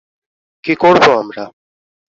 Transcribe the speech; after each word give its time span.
কী 0.63 0.73
করবো 0.75 1.11
আমরা? 1.19 1.43